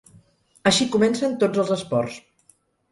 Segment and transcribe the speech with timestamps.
[0.71, 2.21] Així comencen tots els esports.